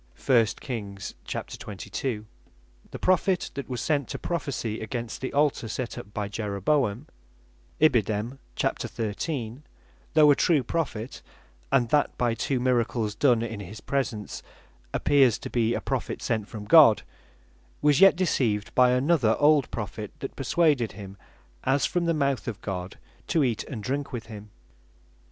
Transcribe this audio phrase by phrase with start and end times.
[0.25, 2.25] (1 Kings 13)
[2.89, 7.05] The Prophet that was sent to prophecy against the Altar set up by Jeroboam,
[7.79, 8.41] though
[10.31, 11.21] a true Prophet,
[11.71, 14.41] and that by two miracles done in his presence
[14.91, 17.03] appears to be a Prophet sent from God,
[17.83, 21.15] was yet deceived by another old Prophet, that perswaded him
[21.63, 22.97] as from the mouth of God,
[23.27, 24.49] to eat and drink with him.